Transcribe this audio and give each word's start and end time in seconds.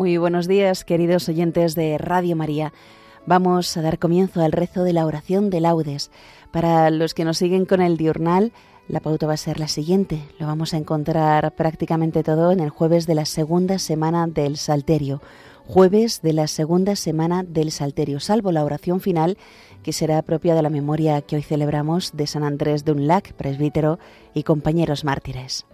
Muy 0.00 0.16
buenos 0.16 0.48
días, 0.48 0.86
queridos 0.86 1.28
oyentes 1.28 1.74
de 1.74 1.98
Radio 1.98 2.34
María. 2.34 2.72
Vamos 3.26 3.76
a 3.76 3.82
dar 3.82 3.98
comienzo 3.98 4.40
al 4.40 4.50
rezo 4.50 4.82
de 4.82 4.94
la 4.94 5.04
oración 5.04 5.50
de 5.50 5.60
laudes. 5.60 6.10
Para 6.50 6.88
los 6.88 7.12
que 7.12 7.26
nos 7.26 7.36
siguen 7.36 7.66
con 7.66 7.82
el 7.82 7.98
diurnal, 7.98 8.54
la 8.88 9.00
pauta 9.00 9.26
va 9.26 9.34
a 9.34 9.36
ser 9.36 9.60
la 9.60 9.68
siguiente. 9.68 10.22
Lo 10.38 10.46
vamos 10.46 10.72
a 10.72 10.78
encontrar 10.78 11.54
prácticamente 11.54 12.22
todo 12.22 12.50
en 12.50 12.60
el 12.60 12.70
jueves 12.70 13.06
de 13.06 13.14
la 13.14 13.26
segunda 13.26 13.78
semana 13.78 14.26
del 14.26 14.56
Salterio. 14.56 15.20
Jueves 15.66 16.22
de 16.22 16.32
la 16.32 16.46
segunda 16.46 16.96
semana 16.96 17.42
del 17.42 17.70
Salterio, 17.70 18.20
salvo 18.20 18.52
la 18.52 18.64
oración 18.64 19.02
final 19.02 19.36
que 19.82 19.92
será 19.92 20.22
propia 20.22 20.54
de 20.54 20.62
la 20.62 20.70
memoria 20.70 21.20
que 21.20 21.36
hoy 21.36 21.42
celebramos 21.42 22.12
de 22.14 22.26
San 22.26 22.42
Andrés 22.42 22.86
de 22.86 22.92
Unlac, 22.92 23.34
presbítero 23.34 23.98
y 24.32 24.44
compañeros 24.44 25.04
mártires. 25.04 25.66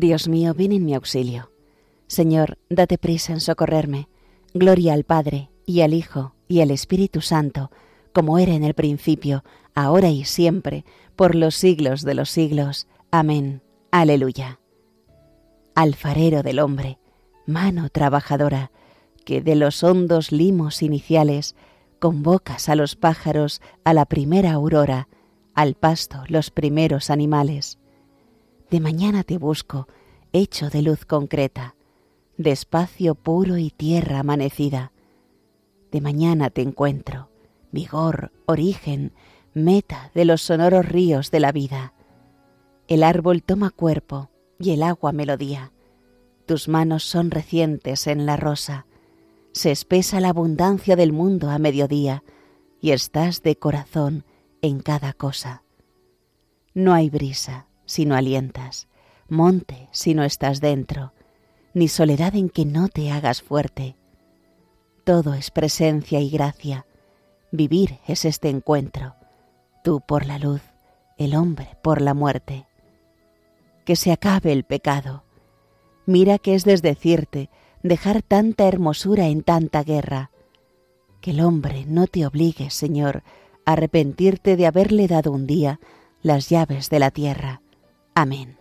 Dios 0.00 0.28
mío, 0.28 0.54
ven 0.54 0.72
en 0.72 0.84
mi 0.84 0.94
auxilio. 0.94 1.50
Señor, 2.06 2.58
date 2.68 2.98
prisa 2.98 3.32
en 3.32 3.40
socorrerme. 3.40 4.08
Gloria 4.54 4.94
al 4.94 5.04
Padre, 5.04 5.50
y 5.66 5.82
al 5.82 5.94
Hijo, 5.94 6.34
y 6.46 6.60
al 6.60 6.70
Espíritu 6.70 7.20
Santo, 7.20 7.70
como 8.12 8.38
era 8.38 8.54
en 8.54 8.64
el 8.64 8.74
principio, 8.74 9.44
ahora 9.74 10.08
y 10.08 10.24
siempre, 10.24 10.84
por 11.16 11.34
los 11.34 11.54
siglos 11.54 12.02
de 12.02 12.14
los 12.14 12.30
siglos. 12.30 12.86
Amén. 13.10 13.62
Aleluya. 13.90 14.60
Alfarero 15.74 16.42
del 16.42 16.60
hombre, 16.60 16.98
mano 17.46 17.88
trabajadora, 17.90 18.70
que 19.24 19.40
de 19.42 19.54
los 19.54 19.84
hondos 19.84 20.32
limos 20.32 20.82
iniciales 20.82 21.54
convocas 21.98 22.68
a 22.68 22.74
los 22.74 22.96
pájaros 22.96 23.60
a 23.84 23.92
la 23.92 24.06
primera 24.06 24.52
aurora, 24.52 25.08
al 25.54 25.74
pasto 25.74 26.22
los 26.28 26.50
primeros 26.50 27.10
animales 27.10 27.78
de 28.70 28.80
mañana 28.80 29.24
te 29.24 29.38
busco, 29.38 29.88
hecho 30.32 30.68
de 30.68 30.82
luz 30.82 31.04
concreta, 31.04 31.74
de 32.36 32.50
espacio 32.50 33.14
puro 33.14 33.56
y 33.56 33.70
tierra 33.70 34.20
amanecida. 34.20 34.92
De 35.90 36.00
mañana 36.00 36.50
te 36.50 36.62
encuentro, 36.62 37.30
vigor, 37.72 38.30
origen, 38.46 39.12
meta 39.54 40.10
de 40.14 40.24
los 40.24 40.42
sonoros 40.42 40.86
ríos 40.86 41.30
de 41.30 41.40
la 41.40 41.52
vida. 41.52 41.94
El 42.88 43.02
árbol 43.02 43.42
toma 43.42 43.70
cuerpo 43.70 44.30
y 44.58 44.72
el 44.72 44.82
agua 44.82 45.12
melodía. 45.12 45.72
Tus 46.46 46.68
manos 46.68 47.04
son 47.04 47.30
recientes 47.30 48.06
en 48.06 48.26
la 48.26 48.36
rosa. 48.36 48.86
Se 49.52 49.70
espesa 49.70 50.20
la 50.20 50.28
abundancia 50.28 50.94
del 50.94 51.12
mundo 51.12 51.50
a 51.50 51.58
mediodía 51.58 52.22
y 52.80 52.92
estás 52.92 53.42
de 53.42 53.56
corazón 53.56 54.24
en 54.60 54.80
cada 54.80 55.12
cosa. 55.14 55.62
No 56.74 56.92
hay 56.92 57.10
brisa, 57.10 57.67
si 57.88 58.04
no 58.04 58.14
alientas, 58.14 58.86
monte 59.28 59.88
si 59.92 60.14
no 60.14 60.22
estás 60.22 60.60
dentro, 60.60 61.14
ni 61.72 61.88
soledad 61.88 62.36
en 62.36 62.50
que 62.50 62.66
no 62.66 62.88
te 62.88 63.10
hagas 63.10 63.42
fuerte. 63.42 63.96
Todo 65.04 65.32
es 65.32 65.50
presencia 65.50 66.20
y 66.20 66.28
gracia. 66.28 66.86
Vivir 67.50 67.98
es 68.06 68.26
este 68.26 68.50
encuentro, 68.50 69.14
tú 69.82 70.02
por 70.06 70.26
la 70.26 70.38
luz, 70.38 70.60
el 71.16 71.34
hombre 71.34 71.78
por 71.82 72.02
la 72.02 72.12
muerte. 72.12 72.66
Que 73.86 73.96
se 73.96 74.12
acabe 74.12 74.52
el 74.52 74.64
pecado. 74.64 75.24
Mira 76.04 76.38
que 76.38 76.54
es 76.54 76.64
desdecirte, 76.64 77.48
dejar 77.82 78.20
tanta 78.20 78.68
hermosura 78.68 79.28
en 79.28 79.42
tanta 79.42 79.82
guerra. 79.82 80.30
Que 81.22 81.30
el 81.30 81.40
hombre 81.40 81.86
no 81.86 82.06
te 82.06 82.26
obligue, 82.26 82.68
Señor, 82.68 83.22
a 83.64 83.72
arrepentirte 83.72 84.56
de 84.56 84.66
haberle 84.66 85.08
dado 85.08 85.32
un 85.32 85.46
día 85.46 85.80
las 86.20 86.50
llaves 86.50 86.90
de 86.90 86.98
la 86.98 87.10
tierra 87.10 87.62
Amén. 88.18 88.58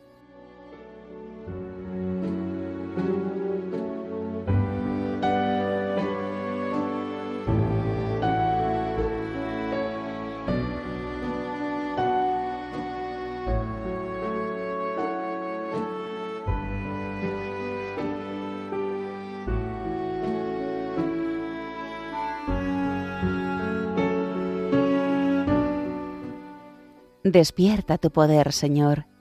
Despierta 27.23 27.97
tu 27.97 28.09
poder, 28.11 28.53
Señor, 28.53 29.06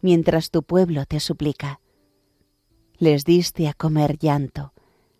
Mientras 0.00 0.50
tu 0.50 0.62
pueblo 0.62 1.04
te 1.06 1.20
suplica. 1.20 1.80
Les 2.98 3.24
diste 3.24 3.68
a 3.68 3.74
comer 3.74 4.18
llanto, 4.18 4.72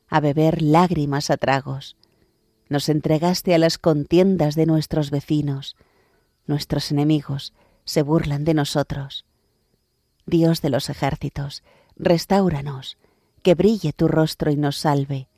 a 0.08 0.20
beber 0.20 0.62
lágrimas 0.62 1.30
a 1.30 1.36
tragos. 1.36 1.96
Nos 2.68 2.88
entregaste 2.88 3.54
a 3.54 3.58
las 3.58 3.78
contiendas 3.78 4.54
de 4.54 4.66
nuestros 4.66 5.10
vecinos. 5.10 5.76
Nuestros 6.46 6.90
enemigos 6.90 7.52
se 7.84 8.02
burlan 8.02 8.44
de 8.44 8.54
nosotros. 8.54 9.24
Dios 10.26 10.62
de 10.62 10.70
los 10.70 10.90
ejércitos, 10.90 11.62
restauranos, 11.96 12.98
que 13.42 13.54
brille 13.54 13.92
tu 13.92 14.08
rostro 14.08 14.50
y 14.50 14.56
nos 14.56 14.76
salve. 14.76 15.28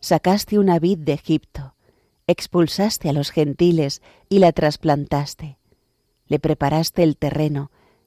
Sacaste 0.00 0.58
una 0.58 0.78
vid 0.78 0.98
de 0.98 1.14
Egipto, 1.14 1.74
expulsaste 2.26 3.08
a 3.08 3.12
los 3.12 3.30
gentiles 3.30 4.02
y 4.28 4.38
la 4.38 4.52
trasplantaste. 4.52 5.58
Le 6.26 6.38
preparaste 6.38 7.02
el 7.02 7.16
terreno 7.16 7.70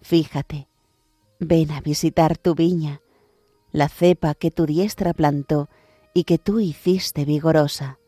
Fíjate, 0.00 0.68
ven 1.38 1.70
a 1.70 1.80
visitar 1.80 2.38
tu 2.38 2.54
viña, 2.54 3.00
la 3.72 3.88
cepa 3.88 4.34
que 4.34 4.50
tu 4.50 4.66
diestra 4.66 5.12
plantó 5.12 5.68
y 6.14 6.24
que 6.24 6.38
tú 6.38 6.60
hiciste 6.60 7.24
vigorosa. 7.24 7.98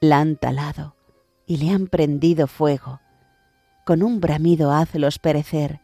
La 0.00 0.20
han 0.20 0.36
talado 0.36 0.94
y 1.46 1.56
le 1.56 1.70
han 1.70 1.86
prendido 1.86 2.46
fuego. 2.46 3.00
Con 3.84 4.02
un 4.02 4.20
bramido 4.20 4.70
hazlos 4.72 5.18
perecer. 5.18 5.80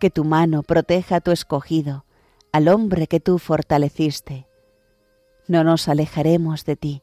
Que 0.00 0.10
tu 0.10 0.24
mano 0.24 0.62
proteja 0.62 1.16
a 1.16 1.20
tu 1.20 1.30
escogido, 1.30 2.04
al 2.50 2.68
hombre 2.68 3.06
que 3.06 3.20
tú 3.20 3.38
fortaleciste. 3.38 4.46
No 5.46 5.62
nos 5.62 5.88
alejaremos 5.88 6.64
de 6.64 6.76
ti. 6.76 7.02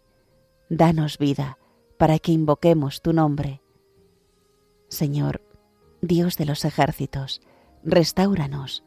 Danos 0.70 1.18
vida 1.18 1.58
para 1.98 2.20
que 2.20 2.32
invoquemos 2.32 3.02
tu 3.02 3.14
nombre. 3.14 3.62
Señor, 4.88 5.42
Dios 6.02 6.38
de 6.38 6.46
los 6.46 6.66
ejércitos, 6.66 7.42
restauranos, 7.84 8.84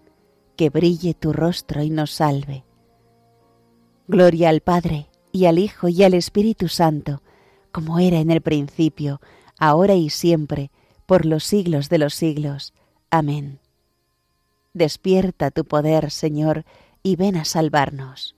que 0.56 0.70
brille 0.70 1.14
tu 1.14 1.32
rostro 1.32 1.82
y 1.82 1.90
nos 1.90 2.10
salve. 2.10 2.64
Gloria 4.08 4.48
al 4.48 4.60
Padre, 4.60 5.08
y 5.32 5.46
al 5.46 5.58
Hijo, 5.58 5.88
y 5.88 6.02
al 6.02 6.14
Espíritu 6.14 6.68
Santo, 6.68 7.22
como 7.70 7.98
era 7.98 8.18
en 8.18 8.30
el 8.30 8.42
principio, 8.42 9.20
ahora 9.58 9.94
y 9.94 10.10
siempre, 10.10 10.70
por 11.06 11.26
los 11.26 11.44
siglos 11.44 11.88
de 11.88 11.98
los 11.98 12.14
siglos. 12.14 12.74
Amén. 13.10 13.58
Despierta 14.74 15.50
tu 15.50 15.64
poder, 15.64 16.10
Señor, 16.10 16.64
y 17.02 17.16
ven 17.16 17.36
a 17.36 17.44
salvarnos. 17.44 18.36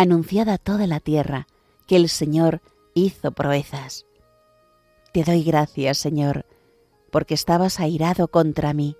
Anunciada 0.00 0.58
toda 0.58 0.86
la 0.86 1.00
tierra 1.00 1.46
que 1.86 1.96
el 1.96 2.08
Señor 2.08 2.60
hizo 2.94 3.32
proezas. 3.32 4.06
Te 5.12 5.24
doy 5.24 5.42
gracias, 5.42 5.98
Señor, 5.98 6.46
porque 7.10 7.34
estabas 7.34 7.80
airado 7.80 8.28
contra 8.28 8.72
mí, 8.72 8.96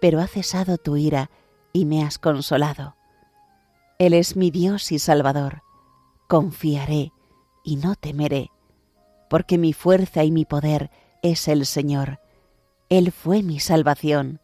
pero 0.00 0.20
ha 0.20 0.26
cesado 0.26 0.78
tu 0.78 0.96
ira 0.96 1.30
y 1.72 1.84
me 1.84 2.02
has 2.02 2.18
consolado. 2.18 2.96
Él 3.98 4.14
es 4.14 4.36
mi 4.36 4.50
Dios 4.50 4.92
y 4.92 4.98
Salvador. 4.98 5.62
Confiaré 6.28 7.12
y 7.64 7.76
no 7.76 7.96
temeré, 7.96 8.50
porque 9.28 9.58
mi 9.58 9.72
fuerza 9.72 10.22
y 10.24 10.30
mi 10.30 10.44
poder 10.44 10.90
es 11.22 11.48
el 11.48 11.66
Señor. 11.66 12.20
Él 12.88 13.12
fue 13.12 13.42
mi 13.42 13.60
salvación. 13.60 14.40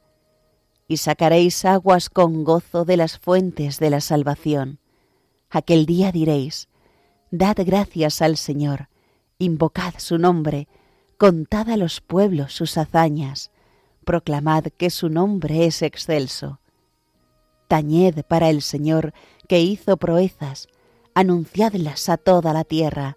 Y 0.88 0.98
sacaréis 0.98 1.64
aguas 1.64 2.10
con 2.10 2.44
gozo 2.44 2.84
de 2.84 2.96
las 2.96 3.18
fuentes 3.18 3.78
de 3.78 3.90
la 3.90 4.00
salvación. 4.00 4.80
Aquel 5.54 5.86
día 5.86 6.10
diréis, 6.10 6.68
Dad 7.30 7.58
gracias 7.64 8.22
al 8.22 8.36
Señor, 8.36 8.88
invocad 9.38 9.94
su 9.98 10.18
nombre, 10.18 10.66
contad 11.16 11.70
a 11.70 11.76
los 11.76 12.00
pueblos 12.00 12.52
sus 12.52 12.76
hazañas, 12.76 13.52
proclamad 14.04 14.64
que 14.76 14.90
su 14.90 15.10
nombre 15.10 15.64
es 15.64 15.82
excelso. 15.82 16.58
Tañed 17.68 18.24
para 18.24 18.50
el 18.50 18.62
Señor 18.62 19.14
que 19.46 19.60
hizo 19.60 19.96
proezas, 19.96 20.66
anunciadlas 21.14 22.08
a 22.08 22.16
toda 22.16 22.52
la 22.52 22.64
tierra. 22.64 23.16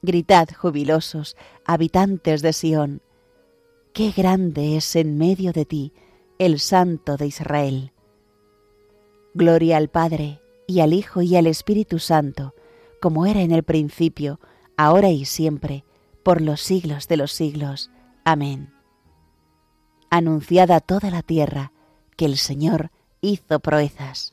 Gritad 0.00 0.48
jubilosos, 0.56 1.36
habitantes 1.66 2.40
de 2.40 2.54
Sión, 2.54 3.02
qué 3.92 4.12
grande 4.12 4.78
es 4.78 4.96
en 4.96 5.18
medio 5.18 5.52
de 5.52 5.66
ti 5.66 5.92
el 6.38 6.58
Santo 6.58 7.18
de 7.18 7.26
Israel. 7.26 7.92
Gloria 9.34 9.76
al 9.76 9.90
Padre, 9.90 10.39
y 10.70 10.80
al 10.80 10.92
Hijo 10.92 11.20
y 11.20 11.34
al 11.34 11.48
Espíritu 11.48 11.98
Santo, 11.98 12.54
como 13.00 13.26
era 13.26 13.40
en 13.42 13.50
el 13.50 13.64
principio, 13.64 14.38
ahora 14.76 15.10
y 15.10 15.24
siempre, 15.24 15.84
por 16.22 16.40
los 16.40 16.60
siglos 16.60 17.08
de 17.08 17.16
los 17.16 17.32
siglos. 17.32 17.90
Amén. 18.24 18.72
Anunciada 20.10 20.80
toda 20.80 21.10
la 21.10 21.22
tierra 21.22 21.72
que 22.16 22.24
el 22.24 22.36
Señor 22.36 22.92
hizo 23.20 23.58
proezas. 23.58 24.32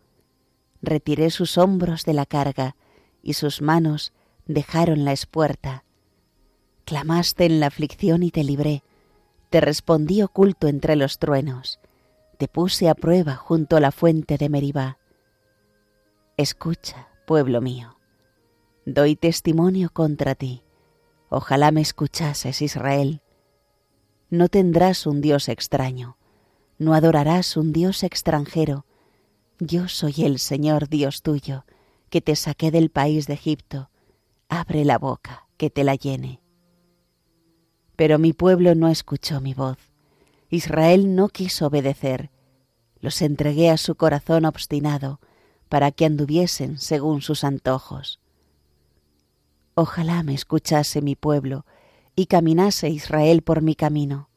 retiré 0.81 1.29
sus 1.29 1.57
hombros 1.57 2.05
de 2.05 2.13
la 2.13 2.25
carga 2.25 2.75
y 3.21 3.33
sus 3.33 3.61
manos 3.61 4.13
dejaron 4.45 5.05
la 5.05 5.11
espuerta. 5.11 5.83
Clamaste 6.85 7.45
en 7.45 7.59
la 7.59 7.67
aflicción 7.67 8.23
y 8.23 8.31
te 8.31 8.43
libré, 8.43 8.83
te 9.49 9.61
respondí 9.61 10.21
oculto 10.21 10.67
entre 10.67 10.95
los 10.95 11.19
truenos, 11.19 11.79
te 12.37 12.47
puse 12.47 12.89
a 12.89 12.95
prueba 12.95 13.35
junto 13.35 13.77
a 13.77 13.79
la 13.79 13.91
fuente 13.91 14.37
de 14.37 14.49
Meribá. 14.49 14.97
Escucha, 16.37 17.09
pueblo 17.27 17.61
mío, 17.61 17.97
doy 18.85 19.15
testimonio 19.15 19.91
contra 19.91 20.35
ti, 20.35 20.63
ojalá 21.29 21.71
me 21.71 21.81
escuchases, 21.81 22.61
Israel. 22.61 23.21
No 24.29 24.47
tendrás 24.47 25.05
un 25.05 25.21
Dios 25.21 25.49
extraño, 25.49 26.17
no 26.79 26.93
adorarás 26.93 27.57
un 27.57 27.73
Dios 27.73 28.03
extranjero, 28.03 28.85
yo 29.63 29.87
soy 29.87 30.23
el 30.23 30.39
Señor 30.39 30.89
Dios 30.89 31.21
tuyo, 31.21 31.65
que 32.09 32.19
te 32.19 32.35
saqué 32.35 32.71
del 32.71 32.89
país 32.89 33.27
de 33.27 33.35
Egipto. 33.35 33.91
Abre 34.49 34.85
la 34.85 34.97
boca, 34.97 35.47
que 35.57 35.69
te 35.69 35.83
la 35.83 35.93
llene. 35.93 36.41
Pero 37.95 38.17
mi 38.17 38.33
pueblo 38.33 38.73
no 38.73 38.87
escuchó 38.87 39.39
mi 39.39 39.53
voz. 39.53 39.77
Israel 40.49 41.13
no 41.13 41.29
quiso 41.29 41.67
obedecer. 41.67 42.31
Los 43.01 43.21
entregué 43.21 43.69
a 43.69 43.77
su 43.77 43.93
corazón 43.93 44.45
obstinado, 44.45 45.19
para 45.69 45.91
que 45.91 46.05
anduviesen 46.05 46.79
según 46.79 47.21
sus 47.21 47.43
antojos. 47.43 48.19
Ojalá 49.75 50.23
me 50.23 50.33
escuchase 50.33 51.03
mi 51.03 51.15
pueblo 51.15 51.67
y 52.15 52.25
caminase 52.25 52.89
Israel 52.89 53.43
por 53.43 53.61
mi 53.61 53.75
camino. 53.75 54.27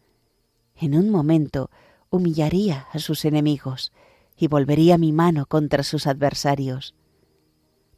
En 0.76 0.94
un 0.94 1.08
momento 1.08 1.70
humillaría 2.10 2.88
a 2.92 2.98
sus 2.98 3.24
enemigos 3.24 3.90
y 4.36 4.48
volvería 4.48 4.98
mi 4.98 5.12
mano 5.12 5.46
contra 5.46 5.82
sus 5.82 6.06
adversarios. 6.06 6.94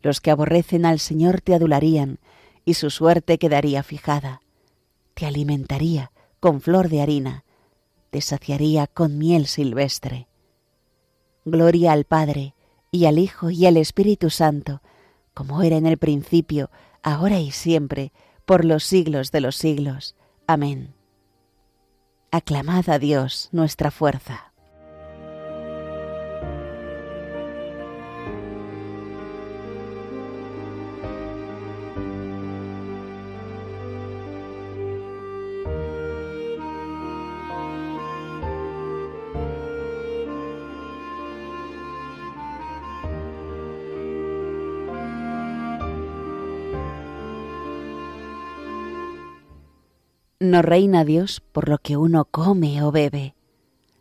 Los 0.02 0.20
que 0.20 0.30
aborrecen 0.30 0.84
al 0.86 0.98
Señor 0.98 1.40
te 1.40 1.54
adularían, 1.54 2.18
y 2.64 2.74
su 2.74 2.90
suerte 2.90 3.38
quedaría 3.38 3.82
fijada. 3.82 4.42
Te 5.14 5.26
alimentaría 5.26 6.12
con 6.40 6.60
flor 6.60 6.88
de 6.88 7.00
harina, 7.00 7.44
te 8.10 8.20
saciaría 8.20 8.86
con 8.86 9.18
miel 9.18 9.46
silvestre. 9.46 10.28
Gloria 11.44 11.92
al 11.92 12.04
Padre, 12.04 12.54
y 12.90 13.06
al 13.06 13.18
Hijo, 13.18 13.50
y 13.50 13.66
al 13.66 13.76
Espíritu 13.76 14.30
Santo, 14.30 14.82
como 15.34 15.62
era 15.62 15.76
en 15.76 15.86
el 15.86 15.98
principio, 15.98 16.70
ahora 17.02 17.40
y 17.40 17.50
siempre, 17.50 18.12
por 18.44 18.64
los 18.64 18.84
siglos 18.84 19.32
de 19.32 19.40
los 19.40 19.56
siglos. 19.56 20.16
Amén. 20.46 20.94
Aclamad 22.30 22.88
a 22.88 22.98
Dios 22.98 23.48
nuestra 23.52 23.90
fuerza. 23.90 24.52
No 50.38 50.60
reina 50.60 51.04
Dios 51.04 51.42
por 51.52 51.70
lo 51.70 51.78
que 51.78 51.96
uno 51.96 52.26
come 52.26 52.82
o 52.82 52.92
bebe, 52.92 53.34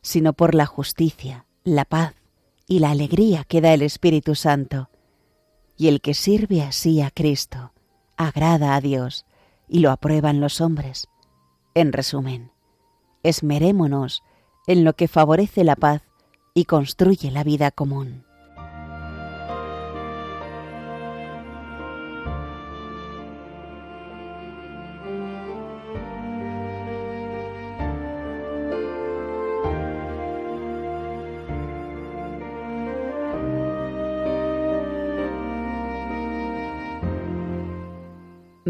sino 0.01 0.33
por 0.33 0.53
la 0.53 0.65
justicia, 0.65 1.45
la 1.63 1.85
paz 1.85 2.13
y 2.67 2.79
la 2.79 2.91
alegría 2.91 3.45
que 3.45 3.61
da 3.61 3.73
el 3.73 3.81
Espíritu 3.81 4.35
Santo. 4.35 4.89
Y 5.77 5.87
el 5.87 6.01
que 6.01 6.13
sirve 6.13 6.61
así 6.61 7.01
a 7.01 7.09
Cristo, 7.09 7.71
agrada 8.17 8.75
a 8.75 8.81
Dios 8.81 9.25
y 9.69 9.79
lo 9.79 9.91
aprueban 9.91 10.41
los 10.41 10.59
hombres. 10.59 11.07
En 11.73 11.93
resumen, 11.93 12.51
esmerémonos 13.23 14.21
en 14.67 14.83
lo 14.83 14.93
que 14.93 15.07
favorece 15.07 15.63
la 15.63 15.77
paz 15.77 16.01
y 16.53 16.65
construye 16.65 17.31
la 17.31 17.45
vida 17.45 17.71
común. 17.71 18.25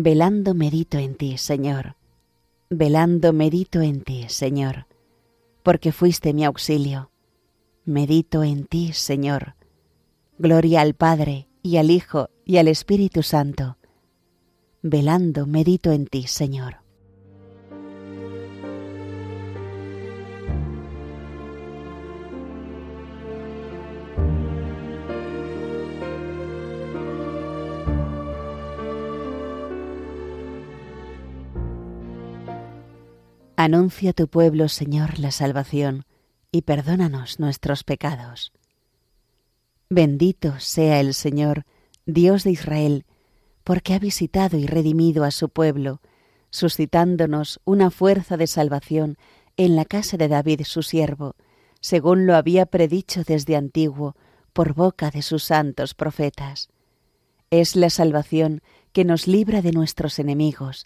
Velando 0.05 0.53
medito 0.53 0.99
en 0.99 1.15
ti, 1.15 1.35
Señor. 1.39 1.95
Velando 2.69 3.33
medito 3.33 3.81
en 3.81 4.01
ti, 4.01 4.25
Señor, 4.29 4.85
porque 5.63 5.91
fuiste 5.91 6.31
mi 6.31 6.45
auxilio. 6.45 7.09
Medito 7.85 8.43
en 8.43 8.67
ti, 8.67 8.93
Señor. 8.93 9.55
Gloria 10.37 10.81
al 10.81 10.93
Padre, 10.93 11.47
y 11.63 11.77
al 11.77 11.89
Hijo, 11.89 12.29
y 12.45 12.57
al 12.57 12.67
Espíritu 12.67 13.23
Santo. 13.23 13.77
Velando 14.83 15.47
medito 15.47 15.91
en 15.91 16.05
ti, 16.05 16.27
Señor. 16.27 16.84
Anuncia 33.65 34.11
a 34.11 34.13
tu 34.13 34.27
pueblo, 34.27 34.69
Señor, 34.69 35.17
la 35.17 35.31
salvación, 35.31 36.05
y 36.51 36.61
perdónanos 36.61 37.39
nuestros 37.39 37.83
pecados. 37.83 38.53
Bendito 39.89 40.59
sea 40.59 40.99
el 40.99 41.15
Señor, 41.15 41.65
Dios 42.05 42.43
de 42.43 42.51
Israel, 42.51 43.05
porque 43.63 43.95
ha 43.95 43.97
visitado 43.97 44.59
y 44.59 44.67
redimido 44.67 45.23
a 45.23 45.31
su 45.31 45.49
pueblo, 45.49 45.99
suscitándonos 46.51 47.59
una 47.65 47.89
fuerza 47.89 48.37
de 48.37 48.45
salvación 48.45 49.17
en 49.57 49.75
la 49.75 49.85
casa 49.85 50.15
de 50.15 50.27
David 50.27 50.61
su 50.63 50.83
siervo, 50.83 51.35
según 51.81 52.27
lo 52.27 52.35
había 52.35 52.67
predicho 52.67 53.23
desde 53.23 53.55
antiguo 53.55 54.15
por 54.53 54.75
boca 54.75 55.09
de 55.09 55.23
sus 55.23 55.43
santos 55.43 55.95
profetas. 55.95 56.69
Es 57.49 57.75
la 57.75 57.89
salvación 57.89 58.61
que 58.93 59.05
nos 59.05 59.25
libra 59.27 59.63
de 59.63 59.71
nuestros 59.71 60.19
enemigos, 60.19 60.85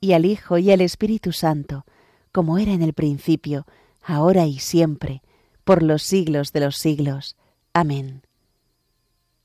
y 0.00 0.12
al 0.12 0.24
Hijo 0.24 0.58
y 0.58 0.70
al 0.70 0.80
Espíritu 0.80 1.32
Santo, 1.32 1.84
como 2.32 2.58
era 2.58 2.72
en 2.72 2.82
el 2.82 2.94
principio, 2.94 3.66
ahora 4.02 4.46
y 4.46 4.58
siempre, 4.58 5.22
por 5.64 5.82
los 5.82 6.02
siglos 6.02 6.52
de 6.52 6.60
los 6.60 6.76
siglos. 6.76 7.36
Amén. 7.72 8.22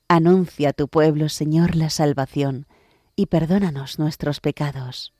Anuncia 0.08 0.70
a 0.70 0.72
tu 0.72 0.88
pueblo, 0.88 1.28
Señor, 1.28 1.76
la 1.76 1.90
salvación, 1.90 2.66
y 3.16 3.26
perdónanos 3.26 3.98
nuestros 3.98 4.40
pecados. 4.40 5.12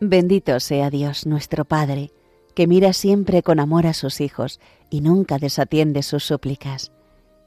Bendito 0.00 0.58
sea 0.60 0.88
Dios 0.88 1.26
nuestro 1.26 1.66
Padre, 1.66 2.10
que 2.54 2.66
mira 2.66 2.94
siempre 2.94 3.42
con 3.42 3.60
amor 3.60 3.86
a 3.86 3.92
sus 3.92 4.22
hijos 4.22 4.58
y 4.88 5.02
nunca 5.02 5.38
desatiende 5.38 6.02
sus 6.02 6.24
súplicas. 6.24 6.90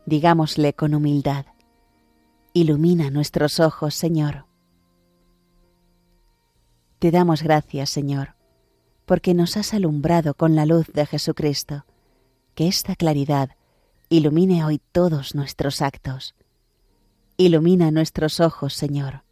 Digámosle 0.06 0.74
con 0.74 0.94
humildad, 0.94 1.48
ilumina 2.54 3.10
nuestros 3.10 3.60
ojos, 3.60 3.96
Señor. 3.96 4.46
Te 7.00 7.10
damos 7.10 7.42
gracias, 7.42 7.90
Señor, 7.90 8.36
porque 9.06 9.34
nos 9.34 9.58
has 9.58 9.74
alumbrado 9.74 10.36
con 10.36 10.56
la 10.56 10.68
luz 10.68 10.86
de 10.94 11.08
Jesucristo, 11.08 11.86
que 12.54 12.68
esta 12.68 12.96
claridad 12.96 13.50
ilumine 14.10 14.64
hoy 14.64 14.80
todos 14.92 15.34
nuestros 15.34 15.82
actos. 15.82 16.36
Ilumina 17.36 17.90
nuestros 17.90 18.40
ojos, 18.40 18.76
Señor. 18.76 19.24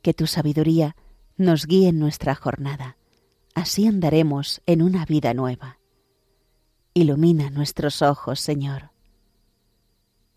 Que 0.00 0.14
tu 0.14 0.28
sabiduría 0.28 0.94
nos 1.42 1.66
guíe 1.66 1.88
en 1.88 1.98
nuestra 1.98 2.34
jornada. 2.34 2.96
Así 3.54 3.86
andaremos 3.86 4.62
en 4.66 4.80
una 4.82 5.04
vida 5.04 5.34
nueva. 5.34 5.78
Ilumina 6.94 7.50
nuestros 7.50 8.02
ojos, 8.02 8.40
Señor. 8.40 8.90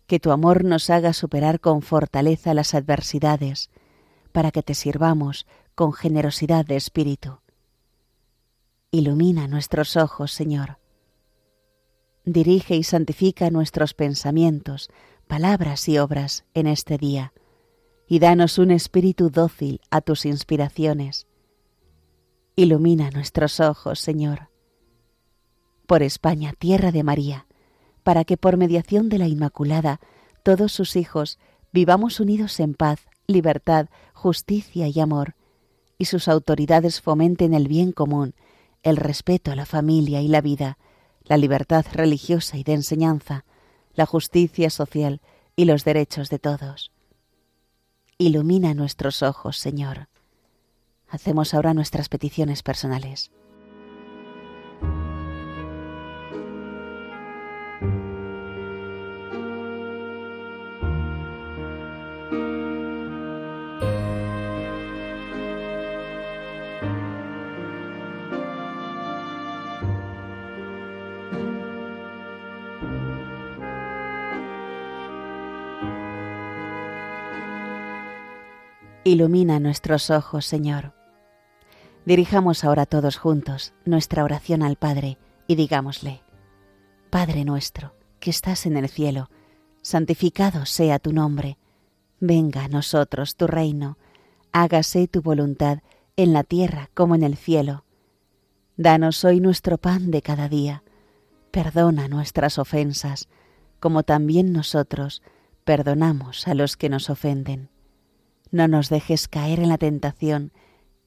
Que 0.06 0.20
tu 0.20 0.30
amor 0.30 0.64
nos 0.64 0.90
haga 0.90 1.12
superar 1.12 1.60
con 1.60 1.82
fortaleza 1.82 2.54
las 2.54 2.74
adversidades, 2.74 3.70
para 4.32 4.50
que 4.50 4.62
te 4.62 4.74
sirvamos 4.74 5.46
con 5.74 5.92
generosidad 5.92 6.66
de 6.66 6.76
espíritu. 6.76 7.40
Ilumina 8.90 9.48
nuestros 9.48 9.96
ojos, 9.96 10.32
Señor. 10.32 10.78
Dirige 12.24 12.76
y 12.76 12.82
santifica 12.82 13.50
nuestros 13.50 13.94
pensamientos, 13.94 14.90
palabras 15.26 15.88
y 15.88 15.98
obras 15.98 16.44
en 16.54 16.66
este 16.66 16.98
día 16.98 17.32
y 18.08 18.18
danos 18.18 18.58
un 18.58 18.70
espíritu 18.70 19.30
dócil 19.30 19.80
a 19.90 20.00
tus 20.00 20.26
inspiraciones. 20.26 21.26
Ilumina 22.54 23.10
nuestros 23.10 23.60
ojos, 23.60 23.98
Señor. 23.98 24.48
Por 25.86 26.02
España, 26.02 26.54
tierra 26.58 26.92
de 26.92 27.02
María, 27.02 27.46
para 28.02 28.24
que 28.24 28.36
por 28.36 28.56
mediación 28.56 29.08
de 29.08 29.18
la 29.18 29.28
Inmaculada 29.28 30.00
todos 30.42 30.72
sus 30.72 30.96
hijos 30.96 31.38
vivamos 31.72 32.20
unidos 32.20 32.60
en 32.60 32.74
paz, 32.74 33.00
libertad, 33.26 33.88
justicia 34.14 34.88
y 34.88 35.00
amor, 35.00 35.34
y 35.98 36.04
sus 36.04 36.28
autoridades 36.28 37.00
fomenten 37.00 37.54
el 37.54 37.68
bien 37.68 37.92
común, 37.92 38.34
el 38.82 38.96
respeto 38.96 39.50
a 39.50 39.56
la 39.56 39.66
familia 39.66 40.20
y 40.20 40.28
la 40.28 40.40
vida, 40.40 40.78
la 41.24 41.36
libertad 41.36 41.84
religiosa 41.92 42.56
y 42.56 42.62
de 42.62 42.74
enseñanza, 42.74 43.44
la 43.94 44.06
justicia 44.06 44.70
social 44.70 45.20
y 45.56 45.64
los 45.64 45.84
derechos 45.84 46.30
de 46.30 46.38
todos. 46.38 46.92
Ilumina 48.18 48.72
nuestros 48.72 49.22
ojos, 49.22 49.58
Señor. 49.58 50.08
Hacemos 51.06 51.52
ahora 51.52 51.74
nuestras 51.74 52.08
peticiones 52.08 52.62
personales. 52.62 53.30
Ilumina 79.06 79.60
nuestros 79.60 80.10
ojos, 80.10 80.46
Señor. 80.46 80.92
Dirijamos 82.06 82.64
ahora 82.64 82.86
todos 82.86 83.18
juntos 83.18 83.72
nuestra 83.84 84.24
oración 84.24 84.64
al 84.64 84.74
Padre 84.74 85.16
y 85.46 85.54
digámosle, 85.54 86.24
Padre 87.08 87.44
nuestro, 87.44 87.94
que 88.18 88.30
estás 88.30 88.66
en 88.66 88.76
el 88.76 88.88
cielo, 88.88 89.30
santificado 89.80 90.66
sea 90.66 90.98
tu 90.98 91.12
nombre, 91.12 91.56
venga 92.18 92.64
a 92.64 92.68
nosotros 92.68 93.36
tu 93.36 93.46
reino, 93.46 93.96
hágase 94.50 95.06
tu 95.06 95.22
voluntad 95.22 95.82
en 96.16 96.32
la 96.32 96.42
tierra 96.42 96.90
como 96.92 97.14
en 97.14 97.22
el 97.22 97.36
cielo. 97.36 97.84
Danos 98.76 99.24
hoy 99.24 99.38
nuestro 99.38 99.78
pan 99.78 100.10
de 100.10 100.20
cada 100.20 100.48
día, 100.48 100.82
perdona 101.52 102.08
nuestras 102.08 102.58
ofensas, 102.58 103.28
como 103.78 104.02
también 104.02 104.52
nosotros 104.52 105.22
perdonamos 105.62 106.48
a 106.48 106.54
los 106.54 106.76
que 106.76 106.88
nos 106.88 107.08
ofenden. 107.08 107.70
No 108.50 108.68
nos 108.68 108.88
dejes 108.88 109.28
caer 109.28 109.60
en 109.60 109.68
la 109.68 109.78
tentación 109.78 110.52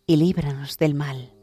y 0.05 0.17
líbranos 0.17 0.77
del 0.77 0.93
mal. 0.93 1.33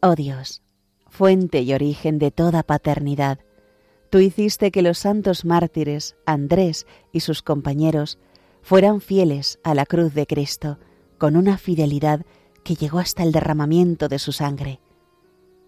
Oh 0.00 0.14
Dios, 0.14 0.62
fuente 1.08 1.62
y 1.62 1.74
origen 1.74 2.20
de 2.20 2.30
toda 2.30 2.62
paternidad, 2.62 3.40
tú 4.10 4.18
hiciste 4.18 4.70
que 4.70 4.82
los 4.82 4.98
santos 4.98 5.44
mártires, 5.44 6.16
Andrés 6.24 6.86
y 7.12 7.20
sus 7.20 7.42
compañeros, 7.42 8.18
fueran 8.62 9.00
fieles 9.00 9.58
a 9.64 9.74
la 9.74 9.86
cruz 9.86 10.14
de 10.14 10.26
Cristo, 10.26 10.78
con 11.18 11.36
una 11.36 11.58
fidelidad 11.58 12.24
que 12.62 12.76
llegó 12.76 13.00
hasta 13.00 13.24
el 13.24 13.32
derramamiento 13.32 14.08
de 14.08 14.20
su 14.20 14.30
sangre. 14.30 14.80